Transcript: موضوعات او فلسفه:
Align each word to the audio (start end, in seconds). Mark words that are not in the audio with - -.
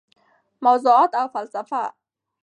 موضوعات 0.61 1.11
او 1.15 1.27
فلسفه: 1.27 1.83